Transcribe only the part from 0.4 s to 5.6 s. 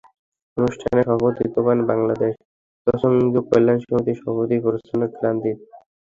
অনুষ্ঠানে সভাপতিত্ব করেন বাংলাদেশ তঞ্চঙ্গ্যা কল্যাণ সমিতির সভাপতি প্রসন্ন কান্তি